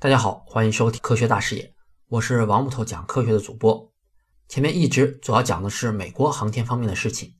[0.00, 1.74] 大家好，欢迎收听科学大视野，
[2.06, 3.92] 我是王木头讲科学的主播。
[4.46, 7.34] 前面一直主要讲的是美国航天方面的事情。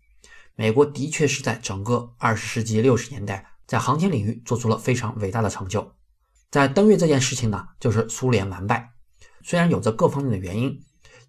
[0.57, 5.93] 美国的确是在整个二十世纪六十年代，在航天领域做出了非常伟大的成就。
[6.51, 8.91] 在登月这件事情呢，就是苏联完败。
[9.45, 10.77] 虽然有着各方面的原因，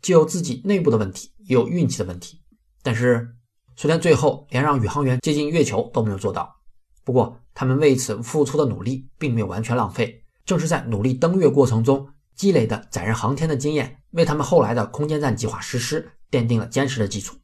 [0.01, 2.41] 既有自己内部的问题，也有运气的问题，
[2.81, 3.35] 但是
[3.75, 6.55] 苏联最后连让宇航员接近月球都没有做到。
[7.03, 10.23] 不过，他们为此付出的努力并没有完全浪费。
[10.45, 17.35] 正是在努力登月过程中积累的载人航天的经验，为他们后来的空间站计划实施奠定了坚实的基础。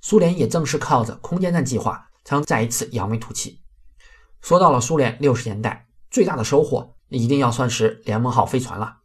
[0.00, 3.62] 苏联也正是靠着空间站计划，才能再一次扬眉吐气。
[4.40, 8.98] 说到了苏联六十年代最大的收获，一定要算是联盟号飞船了。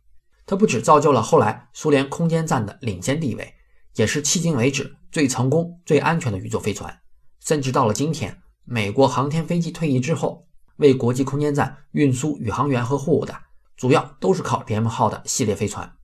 [0.45, 3.55] 它不只造就了后来苏联空间站的领先地位，
[3.95, 6.99] 也是迄今为止最成功、最安全的宇宙飞船。
[7.39, 10.47] 甚至到了今天，美国航天飞机退役之后。
[10.81, 13.33] 为国际空间站运输宇航员和货物的，
[13.77, 15.95] 主要都是靠联盟号的系列飞船。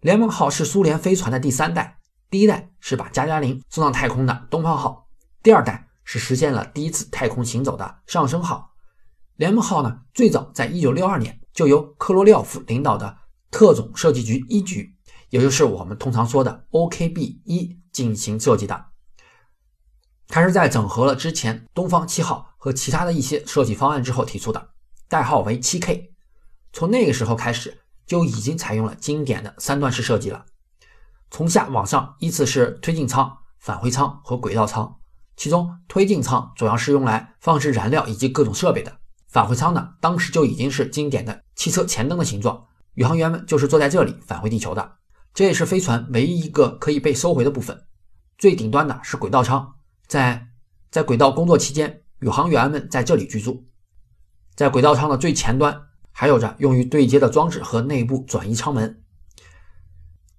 [0.00, 5.08] 联盟号是苏联飞船的第三代，第一代是把加加林送上太空的东方号，
[5.44, 8.72] 第二代是实现了第一次太空行走的上升号。
[9.36, 13.16] 联盟号呢，最早在一九六二年就由科罗廖夫领导的
[13.52, 14.92] 特种设计局一局，
[15.30, 18.86] 也就是我们通常说的 OKB 一进行设计的。
[20.28, 24.70] 它是在整合了之前东方七号和其他的一些设计方案之后提出的，
[25.08, 26.12] 代号为七 K。
[26.72, 30.44] 从那个时候开始，就已经采用了经典的三段式设计了。
[31.30, 34.96] 从下往上依次是推进舱、返回舱和轨道舱。
[35.36, 44.96] 其中推进舱主要是用来放置燃料以及各种设备的，返回舱呢，当时就已经是经典的汽车前灯的形状，宇航员们就是坐在这里返回地球的。
[45.34, 47.84] 这也是飞船唯一一个可以被收回的部分。
[48.38, 49.75] 最顶端的是轨道舱。
[50.06, 50.48] 在
[50.90, 53.64] 在轨道工作期间，宇航员们在这里居住。
[54.54, 59.02] 在轨道舱的最前端，还有着用于对接的装置和内部转移舱门。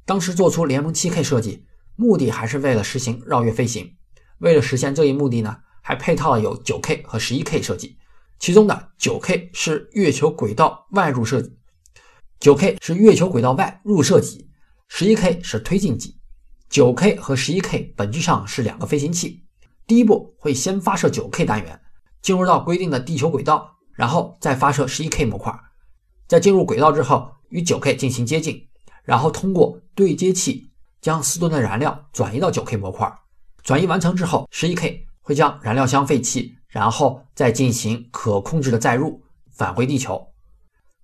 [0.05, 1.65] 当时做出联盟 7K 设计，
[1.95, 3.95] 目的还是为了实行绕月飞行。
[4.39, 7.97] 为了实现这一目的呢，还配套了有 9K 和 11K 设计。
[8.39, 11.57] 其中的 9K 是月球轨道外入设计
[12.39, 14.49] ，9K 是月球轨道外入射级
[14.91, 16.17] ，11K 是推进级。
[16.69, 19.46] 9K 和 11K 本质上是两个飞行器。
[19.87, 21.79] 第一步会先发射 9K 单元，
[22.21, 25.57] 进入到规定的地球轨道，然后再发射 11K 模块。
[26.27, 28.67] 在进入轨道之后，与 9K 进行接近，
[29.03, 33.09] 然后通过对接器将四吨的燃料转移到 9K 模块。
[33.63, 39.21] 转移完成之后，11K 会将燃料箱废弃，然后再进行可控制的载入，
[39.51, 40.21] 返回地球。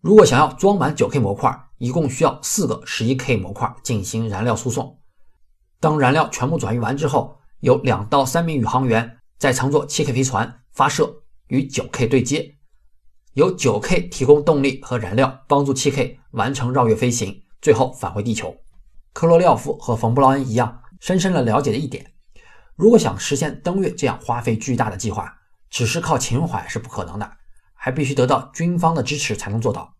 [0.01, 4.99] 如果想要装满 9K 模块，一共需要四个 11K 模块进行燃料输送。
[5.79, 12.55] 当燃料全部转移完之后，有两到三名宇航员在乘坐 7K 飞船发射与 9K 对接，
[13.35, 18.53] 由 9K 提供动力和燃料，帮助 7K 完成绕月飞行，最后返回地球。
[19.13, 22.05] 科罗廖夫和冯布劳恩一样，深深的了解了一点：
[22.75, 25.33] 如果想实现登月这样花费巨大的计划，
[25.69, 27.31] 只是靠情怀是不可能的，
[27.73, 29.95] 还必须得到军方的支持才能做到。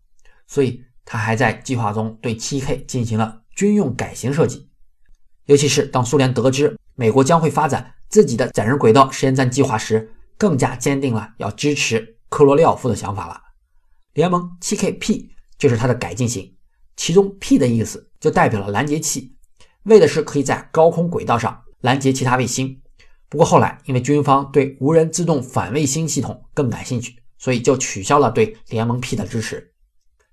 [0.46, 4.68] 所以他还在计划中对 7K 进行了军用改型设计。
[5.46, 13.40] 尤其是当苏联得知美国将会发展自己的载人轨道实验站计划时，更加坚定了要支持科罗廖夫的想法了。
[14.14, 15.28] 联盟 7KP
[15.58, 16.54] 就是它的改进型，
[16.96, 19.34] 其中 P 的意思就代表了拦截器，
[19.84, 22.80] 为的是可以在高空轨道上拦截其他卫星。
[23.28, 29.72] 不过后来因为军方对无人自动反卫星系统更感兴趣，所以就取消了对联盟 P 的支持。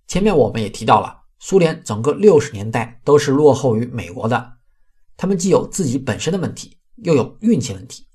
[0.07, 4.53] 前面我们也提到了，苏联整个六十年代都是落后于美国的。
[5.21, 8.07] 他们既有自己本身的问题，又有运气问题。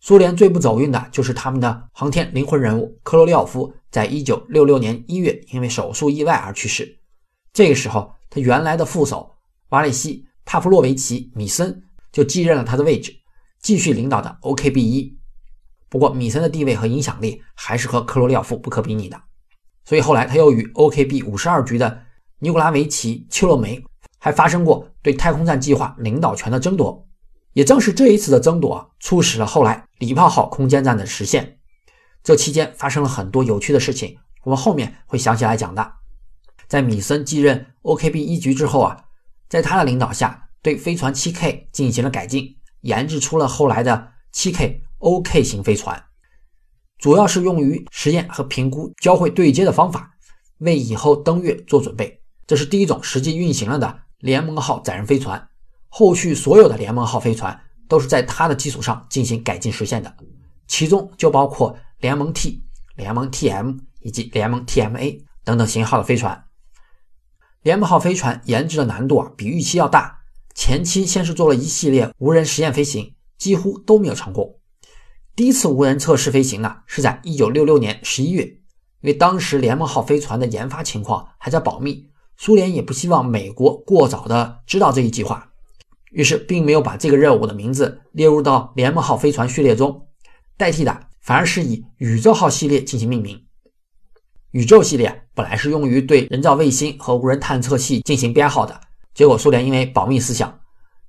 [0.00, 6.98] 苏联最不走运的就是他们的航天灵魂人物科罗廖夫，在一九六六年一月因为手术意外而去世。
[7.52, 9.30] 这个时候，他原来的副手
[9.68, 13.14] 瓦里西·帕夫洛维奇·米森就继任了他的位置，
[13.60, 15.14] 继续领导的 OKB 一。
[15.90, 19.20] 不过，米森的地位和影响力还是和科罗廖夫不可比拟的，
[19.84, 22.02] 所以后来他又与 OKB 五十二局的
[22.38, 23.84] 尼古拉维奇·丘洛梅。
[24.26, 27.06] 还发生过对太空站计划领导权的争夺，
[27.52, 31.60] 也正是这一次的争夺，促使了后来礼炮号空间站的实现。
[32.24, 35.92] 这期间发生了很多有趣的事情，我们后面会详细来讲的。
[36.66, 39.04] 在米森继任 OKB 一局之后啊，
[39.48, 46.02] 在他的领导下，对飞船 7K 进行了改进，研制出了后来的 7K OK 型飞船，
[46.98, 50.10] 主要是用于实验和评估交会对接的方法，
[50.58, 52.20] 为以后登月做准备。
[52.44, 54.00] 这是第一种实际运行了的。
[54.18, 55.48] 联盟号载人飞船，
[55.88, 57.58] 后续所有的联盟号飞船
[57.88, 60.16] 都是在它的基础上进行改进实现的，
[60.66, 62.62] 其中就包括联盟 T、
[62.96, 66.44] 联盟 TM 以及联盟 TMA 等等型号的飞船。
[67.62, 70.20] 联盟号飞船研制的难度啊比预期要大，
[70.54, 74.58] 前期先是做了一系列无人实验飞行，几乎都没有成功。
[75.34, 78.58] 第一次无人测试飞行呢是在1966年11月，因
[79.02, 85.50] 为当时联盟号飞船的研发情况还在保密，苏联也不希望美国过早的知道这一计划，
[86.10, 90.06] 于是并没有把这个任务的名字列入到联盟号飞船序列中，
[90.56, 93.42] 代替的反而是以宇宙号系列进行命名。
[94.52, 98.80] 宇宙系列本来是用于对人造卫星和无人探测器进行编号的，
[99.14, 100.60] 结果苏联因为保密思想，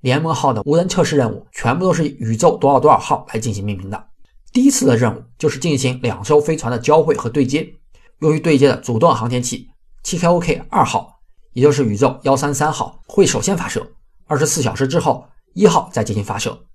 [0.02, 4.08] 联盟号的无人测试任务全部都是宇宙多少多少号来进行命名的。
[4.52, 7.74] 第一次的任务就是进行两艘飞船的交会和对接，
[8.20, 9.70] 用于对接的主动航天器
[10.04, 11.17] 7KOK 二号，
[11.58, 13.94] 也就是宇宙幺三三号会首先发射，
[14.28, 16.68] 二十四小时之后一号再进行发射。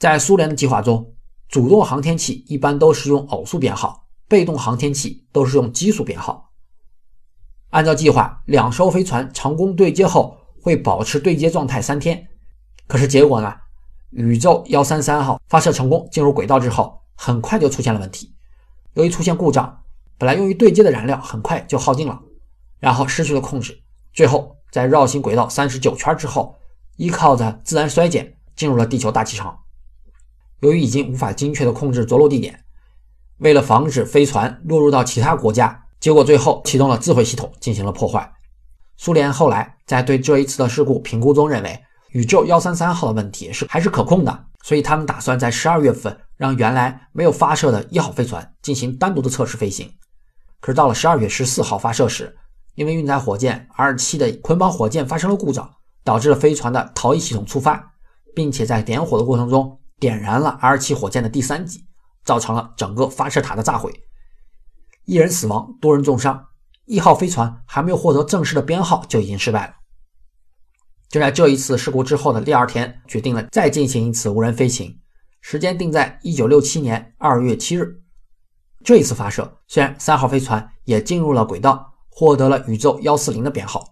[0.00, 1.14] 在苏联的计划中，
[1.48, 6.50] 主动航天器一般都是用偶数编号，被动航天器都是用奇数编号。
[7.70, 12.26] 按照计划，两艘飞船成功对接后会保持对接状态三天，
[12.88, 13.54] 可是结果呢？
[14.10, 18.34] 宇宙幺三三号发射成功进入轨道之后，很快就出现了问题。
[18.94, 19.82] 由于出现故障，
[20.18, 22.20] 本来用于对接的燃料很快就耗尽了，
[22.84, 23.82] 然后失去了控制，
[24.12, 26.54] 最后在绕行轨道三十九圈之后，
[26.96, 29.50] 依靠着自然衰减进入了地球大气层。
[30.60, 32.62] 由于已经无法精确的控制着陆地点，
[33.38, 38.30] 为了防止飞船落入到其他国家，结果最后启动了自毁系统进行了破坏。
[38.98, 41.82] 苏联后来在对这一次的事故评估中认为。
[42.14, 49.92] 宇宙幺三三号的问题是还是可控的，所以他们打算在十二月份让原来没有发射的一号飞船进行单独的测试飞行。
[50.60, 52.32] 可是到了十二月十四号发射时，
[52.74, 55.70] 因为运载火箭 R 七的捆绑火箭发生了故障，
[56.02, 57.92] 导致了飞船的逃逸系统触发，
[58.34, 61.84] 并且在点火的过程中点燃了 R 七火箭的第三级，
[62.24, 63.92] 造成了整个发射塔的炸毁，
[65.04, 66.46] 一人死亡，多人重伤。
[66.86, 69.74] 一号飞船还没有获得正式的编号就已经失败了。
[71.08, 74.98] 就在这一次事故之后的第二天，决定了再进行一次无人飞行，
[75.40, 78.02] 时间定在一九六七年二月七日。
[78.82, 83.84] 这一次发射，虽然三号飞船也进入了轨道，获得了宇宙幺四零的编号，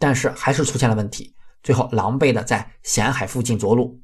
[0.00, 1.32] 但是还是出现了问题，
[1.62, 3.96] 最后狼狈的在咸海附近着陆，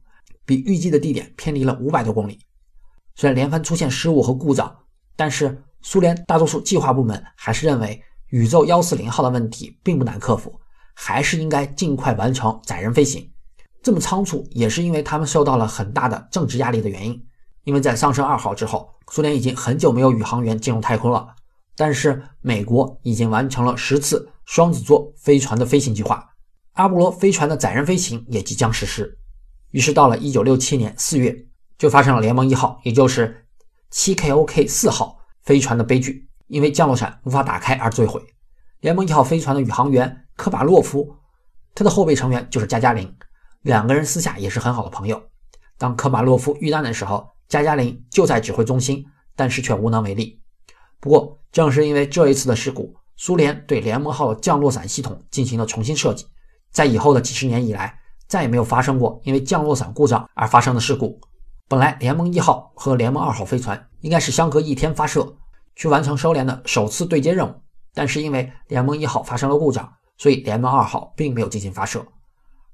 [0.46, 2.38] 比预计的地点偏离了五百多公里。
[3.16, 4.72] 虽然连番出现失误和故障，
[5.16, 10.60] 但是苏联大多数计划部门还是认为宇宙幺四零号的问题并不难克服。
[10.96, 13.28] 还是应该尽快完成载人飞行，
[13.82, 17.20] 这么仓促也是因为他们受到了很大的政治压力的原因。
[17.64, 21.34] 因为在上升二号之后，苏联已经很久没有宇航员进入太空了，
[21.76, 26.24] 但是美国已经完成了十次双子座飞船的飞行计划，
[26.72, 29.18] 阿波罗飞船的载人飞行也即将实施。
[29.70, 31.34] 于是到了一九六七年四月，
[31.78, 33.46] 就发生了联盟一号，也就是
[33.90, 38.22] 七 KOK 四号飞船的悲剧，因为降落伞无法打开而坠毁。
[38.80, 40.20] 联盟一号飞船的宇航员。
[40.36, 41.16] 科马洛夫，
[41.76, 43.08] 他的后备成员就是加加林，
[43.62, 45.22] 两个人私下也是很好的朋友。
[45.78, 49.04] 当科马洛夫遇难的时候，加加林就在指挥中心，
[49.36, 50.42] 但是却无能为力。
[51.00, 56.26] 不过，正是因为这一次的事故，苏联对联盟号降落伞系统进行了重新设计，
[56.70, 61.20] 在以后的几十年以来，再也没有发生过因为降落伞故障而发生的事故。
[61.68, 65.36] 本来联盟一号和联盟二号飞船应该是相隔一天发射，
[65.76, 67.54] 去完成收联的首次对接任务，
[67.94, 69.92] 但是因为联盟一号发生了故障。
[70.16, 72.06] 所以联盟二号并没有进行发射，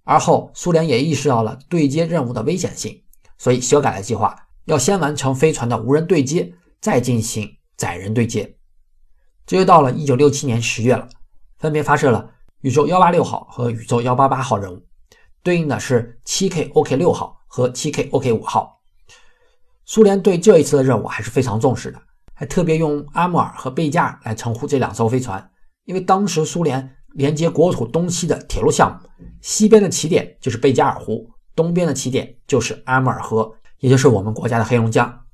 [0.05, 3.03] 而后苏联也意识到了对接任务的危险性，
[3.39, 4.37] 所以修改了计划，
[4.67, 7.50] 要先完成飞船的无人对接，再进行
[7.81, 8.59] 载人对接。
[9.47, 11.09] 这就到了一九六七年十月了，
[11.57, 14.87] 分别发射了宇宙幺八六号和宇宙幺八八号任务，
[15.43, 18.83] 对应的是七 KOK 六号和七 KOK 五号。
[19.87, 21.99] 苏联对这一次的任务还是非常重视的，
[22.35, 25.51] 还特别用阿穆尔和贝加尔来称呼这两艘飞船，
[25.87, 26.97] 因为当时苏联。
[27.15, 35.25] 连接国土东西的铁路项目，西边的起点就是贝加尔湖，东边的起点就是阿穆尔河，也就是我们国家的黑龙江。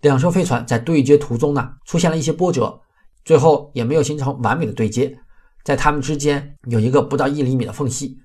[0.00, 2.80] 两艘飞船在对接途中呢，出现了一些波折，
[3.24, 5.18] 最后也没有形成完美的对接，
[5.64, 8.18] 在它们之间有一个不到一厘米的缝隙，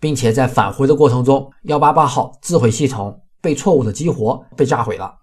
[0.00, 5.16] 并且在返回的过程中，幺八八号自毁系统被错误的激活，被炸毁了。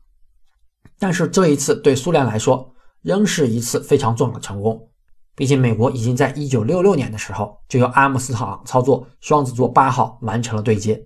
[0.98, 4.90] 但是这一次对苏联来说，仍是一次非常重要的成功。
[5.36, 11.06] 毕竟，美国已经在一九六六年的时候就由阿姆斯特朗操作双子座八号完成了对接。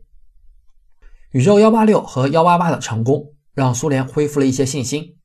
[1.32, 5.15] 宇宙幺八六和幺八八的成功，让苏联恢复了一些信心，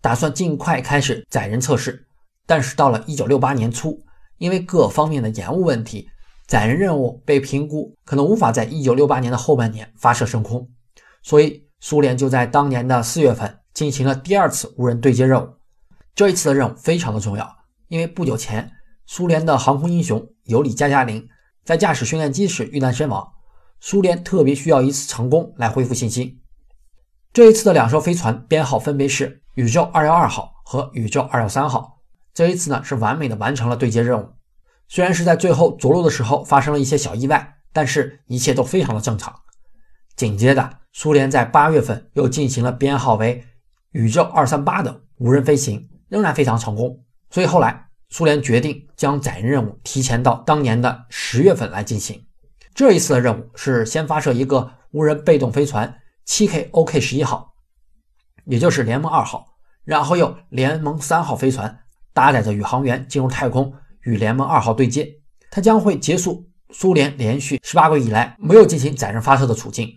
[0.00, 2.06] 打算尽快开始载人测试。
[2.46, 4.02] 但是到了一九六八年初，
[4.38, 6.08] 因为各方面的延误问题，
[6.48, 10.68] 载人任务被评估可能无法在一九六八年的后半年发射升空，
[11.22, 15.48] 所以苏联就在当年的四月份进行了第二次无人对接任务。
[16.14, 17.48] 这一次的任务非常的重要，
[17.88, 18.70] 因为不久前
[19.06, 21.26] 苏联的航空英雄尤里加加林
[21.64, 23.26] 在驾驶训练机时遇难身亡，
[23.80, 26.41] 苏联特别需要一次成功来恢复信心。
[27.32, 31.98] 这一次的两艘飞船编号分别是宇宙二幺二号和宇宙二幺三号。
[32.34, 34.28] 这一次呢是完美的完成了对接任务，
[34.86, 39.34] 虽然是在最后着陆的时候发生了一些小意外，但是一切都非常的正常。
[40.14, 43.42] 紧接着，苏联在八月份又进行了编号为
[43.92, 47.02] 宇宙二三八的无人飞行，仍然非常成功。
[47.30, 52.22] 所以后来苏联决定将载人任务提前到当年的十月份来进行。
[52.74, 57.54] 这一次的任务是先发射一个无人被动飞船七 K OK 十一号，
[58.44, 59.44] 也就是联盟二号，
[59.84, 61.80] 然后又联盟三号飞船
[62.12, 65.08] 搭载着宇航员进入太空与联盟二号对接，
[65.50, 69.88] 它将会结束苏联连续十八个月以来没有进行载人发射的处境。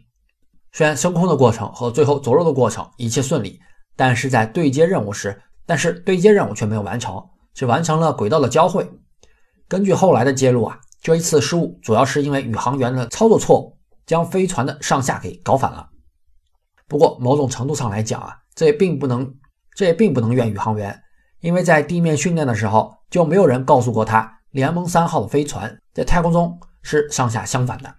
[0.72, 3.60] 虽然升空的过程和最后着陆的过程一切顺利，
[3.96, 8.86] 但是在对接任务时，但是对接任务却没有完成，只完成了轨道的交汇。
[9.68, 15.90] 根据后来的揭露啊，这一次失误主要是因为宇航员的操作错误，将飞船的上下给搞反了。
[16.88, 19.34] 不过某种程度上来讲啊，这也并不能，
[19.76, 21.02] 这也并不能怨宇航员，
[21.40, 27.96] 因为在地面训练的时候就没有人告诉过他，联盟三号的飞船在太空中是上下相反的。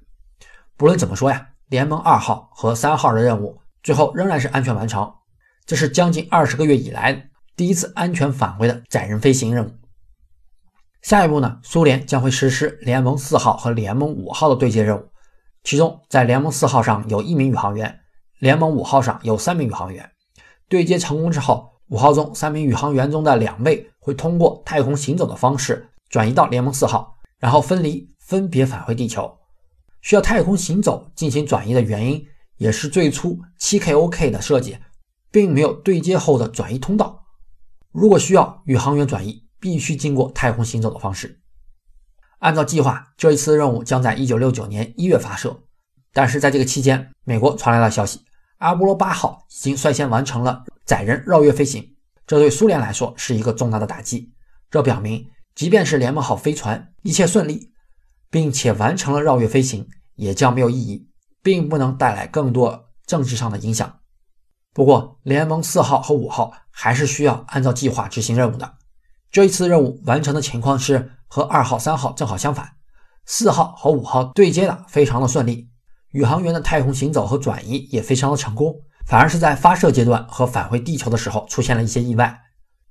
[0.76, 1.48] 不论怎么说呀。
[1.68, 5.12] 联盟二号和三号的任务最后仍然是安全完成，
[5.64, 9.72] 这是将近二十个月以来第一次安全返回的载人飞行任务。
[11.02, 15.08] 下一步呢，苏联将会实施联盟四号和联盟五号的对接任务，
[15.64, 17.98] 其中在联盟四号上有一名宇航员，
[18.38, 20.10] 联盟五号上有三名宇航员。
[20.68, 29.32] 对接成功之后，五号中三名宇航员中的两位会通过太空行走的方式转移到联盟四号，然后分离，分别返回地球。
[30.02, 32.26] 需要太空行走进行转移的原因，
[32.58, 34.78] 也是最初 7KOK 的设计，
[35.30, 37.24] 并没有对接后的转移通道。
[37.92, 41.40] 如果需要宇航员转移，必须经过太空行走的方式。
[42.40, 45.62] 按照计划，这一次任务将在1969年1月发射，
[46.12, 48.20] 但是在这个期间，美国传来了消息，
[48.58, 51.96] 阿波罗8号已经率先完成了载人绕月飞行，
[52.26, 54.32] 这对苏联来说是一个重大的打击。
[54.70, 57.72] 这表明，即便是联盟号飞船一切顺利。
[58.28, 61.08] 并且完成了绕月飞行，也将没有意义，
[61.42, 64.00] 并不能带来更多政治上的影响。
[64.74, 68.74] 不过，联盟四号和五号还是需要按照计划执行任务的。
[69.30, 72.76] 这一次任务完成的情况是和二号、三号正好相反。
[73.24, 75.70] 四号和五号对接的非常的顺利，
[76.16, 78.74] 宇航员的太空行走和转移也非常的成功。
[79.06, 82.36] 反而是在发射阶段和返回地球的时候出现了一些意外。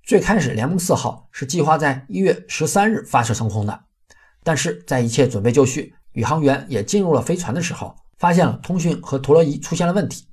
[0.04, 3.78] 最开始，联盟四号是计划在一月十三日发射升空的。
[4.42, 10.26] 但是在一切准备就绪，宇航员也进入了飞船的时候，发现了通讯和陀螺仪出现了问题，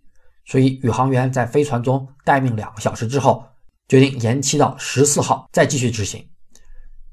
[0.46, 3.44] 所以宇航员在飞船中待命两个小时之后，
[3.88, 6.24] 决定延期到十四号再继续执行。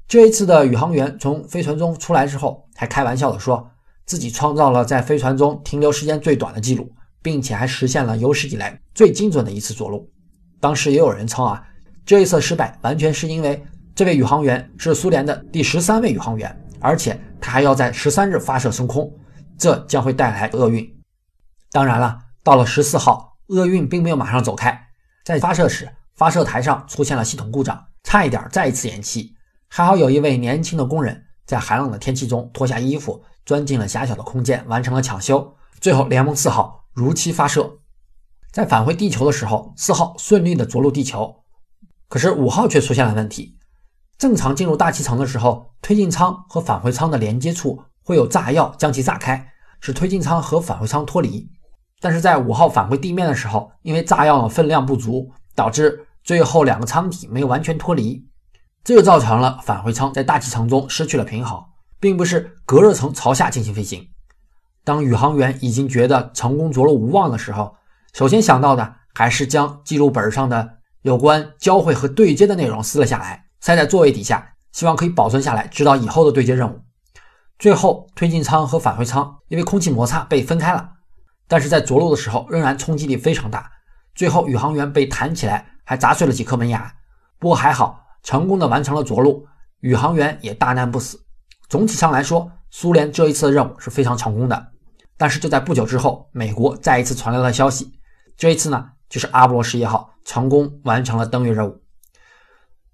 [0.06, 3.68] 这一次的宇航员从飞船中出来之后，还开玩笑的说
[4.10, 10.10] 自己创造了在飞船中停留时间最短的记录，并且还实现了有史以来最精准的一次着陆。
[10.58, 11.64] 当时也有人称啊，
[12.04, 13.64] 这一次失败完全是因为
[13.94, 16.60] 这位宇航员是苏联的第十三位宇航员。
[16.80, 19.08] 而且他还要在十三日发射升空，
[19.56, 20.84] 这将会带来厄运。
[21.70, 24.88] 当然了，到了十四号，厄运并没有马上走开，
[25.24, 29.36] 在发射时，发射台上出现了系统故障，差一点再一次延期。
[29.68, 35.54] 还好有一位年轻的工人在寒冷的天气中脱下衣服，钻进了狭小的空间，完成了抢修。
[35.80, 37.78] 最后，联盟四号如期发射。
[38.52, 41.42] 在返回地球的时候，四号顺利的着陆地球，
[42.08, 43.56] 可是五号却出现了问题。
[44.18, 51.48] 正常进入大气层的时候，推进舱和返回舱的连接处会有炸药将其炸开，使推进舱和返回舱脱离。
[52.00, 58.26] 但是在五号返回地面的时候，因为炸药的分量不足，导致最后两个舱体没有完全脱离，
[58.82, 61.62] 这就造成了返回舱在大气层中失去了平衡，
[62.00, 64.08] 并不是隔热层朝下进行飞行。
[64.82, 67.76] 当宇航员已经觉得成功着陆无望的时候，
[68.12, 73.44] 首先想到的还是将记录本上的有关交会和对接的内容撕了下来。
[73.60, 76.80] 塞在座位底下，希望可以保存下来，直到以后的对接任务。
[77.58, 80.92] 最后，推进舱和返回舱因为空气摩擦被分开了，
[81.46, 83.70] 但是在着陆的时候仍然冲击力非常大。
[84.14, 86.90] 最后，宇航员被弹起来，还砸碎了几颗门牙。
[87.38, 89.46] 不过还好，成功的完成了着陆，
[89.80, 91.20] 宇航员也大难不死。
[91.70, 94.66] 总体上来说，苏联这一次的任务是非常成功的。
[95.16, 97.92] 但是就在不久之后，美国再一次传来了消息，
[98.36, 101.80] 这一次呢，就是阿波罗十一号成功完成了登月任务。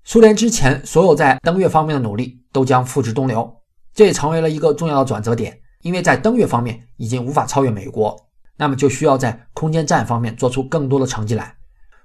[0.05, 3.51] 苏联之前所有在登月方面的努力都将付之东流，
[3.95, 5.59] 这也成为了一个重要的转折点。
[5.81, 8.15] 因为在登月方面已经无法超越美国，
[8.59, 11.57] 那么就需要在空间站方面做出更多的成绩来。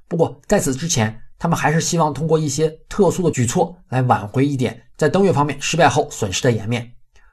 [0.07, 6.91] 不过在此之前，他们还是希望通过一些特殊的举措来挽回一点在登月方面失败后损失的颜面。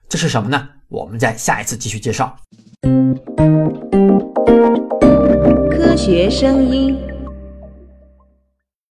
[0.08, 0.66] 这是什么呢？
[0.88, 2.34] 我们在下一次继续介绍。
[5.70, 6.96] 科学声音。